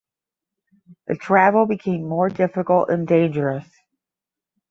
The 1.05 1.13
travel 1.15 1.67
became 1.67 2.09
more 2.09 2.27
difficult 2.27 2.89
and 2.89 3.07
dangerous. 3.07 3.67